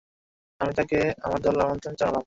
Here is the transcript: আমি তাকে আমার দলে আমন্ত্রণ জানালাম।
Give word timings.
আমি 0.61 0.71
তাকে 0.73 0.97
আমার 1.21 1.39
দলে 1.41 1.61
আমন্ত্রণ 1.63 1.93
জানালাম। 1.95 2.19